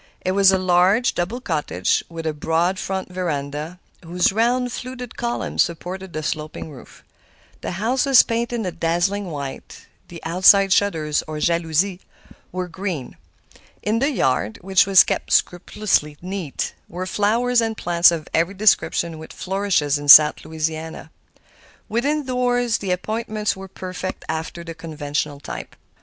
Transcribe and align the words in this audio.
It 0.21 0.31
was 0.31 0.51
a 0.51 0.57
large, 0.57 1.13
double 1.13 1.39
cottage, 1.39 2.03
with 2.09 2.25
a 2.25 2.33
broad 2.33 2.79
front 2.79 3.11
veranda, 3.13 3.79
whose 4.03 4.33
round, 4.33 4.71
fluted 4.71 5.15
columns 5.15 5.61
supported 5.61 6.11
the 6.11 6.23
sloping 6.23 6.71
roof. 6.71 7.03
The 7.61 7.73
house 7.73 8.07
was 8.07 8.23
painted 8.23 8.65
a 8.65 8.71
dazzling 8.71 9.27
white; 9.27 9.85
the 10.07 10.19
outside 10.23 10.73
shutters, 10.73 11.21
or 11.27 11.37
jalousies, 11.39 11.99
were 12.51 12.67
green. 12.67 13.15
In 13.83 13.99
the 13.99 14.09
yard, 14.09 14.57
which 14.61 14.87
was 14.87 15.03
kept 15.03 15.31
scrupulously 15.33 16.17
neat, 16.19 16.73
were 16.89 17.05
flowers 17.05 17.61
and 17.61 17.77
plants 17.77 18.09
of 18.09 18.27
every 18.33 18.55
description 18.55 19.19
which 19.19 19.31
flourishes 19.31 19.99
in 19.99 20.07
South 20.07 20.43
Louisiana. 20.43 21.11
Within 21.87 22.25
doors 22.25 22.79
the 22.79 22.89
appointments 22.89 23.55
were 23.55 23.67
perfect 23.67 24.25
after 24.27 24.63
the 24.63 24.73
conventional 24.73 25.39
type. 25.39 25.75